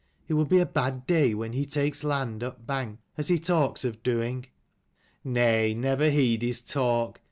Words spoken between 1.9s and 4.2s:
land upbank, as he talks of